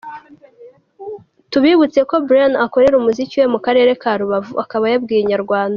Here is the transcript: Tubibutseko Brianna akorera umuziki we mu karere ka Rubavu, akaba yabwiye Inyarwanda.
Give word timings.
Tubibutseko 1.51 2.13
Brianna 2.27 2.57
akorera 2.65 2.95
umuziki 2.97 3.35
we 3.41 3.45
mu 3.53 3.59
karere 3.65 3.91
ka 4.01 4.11
Rubavu, 4.19 4.53
akaba 4.63 4.85
yabwiye 4.91 5.21
Inyarwanda. 5.23 5.69